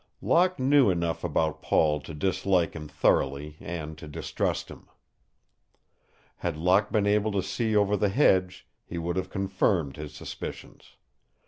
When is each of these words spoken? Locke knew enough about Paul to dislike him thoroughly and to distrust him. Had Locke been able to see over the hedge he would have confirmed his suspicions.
Locke 0.19 0.57
knew 0.59 0.89
enough 0.89 1.23
about 1.23 1.61
Paul 1.61 1.99
to 2.01 2.15
dislike 2.15 2.75
him 2.75 2.87
thoroughly 2.87 3.57
and 3.59 3.95
to 3.99 4.07
distrust 4.07 4.69
him. 4.71 4.87
Had 6.37 6.57
Locke 6.57 6.91
been 6.91 7.05
able 7.05 7.31
to 7.33 7.43
see 7.43 7.75
over 7.75 7.95
the 7.95 8.09
hedge 8.09 8.67
he 8.83 8.97
would 8.97 9.15
have 9.15 9.29
confirmed 9.29 9.97
his 9.97 10.15
suspicions. 10.15 10.95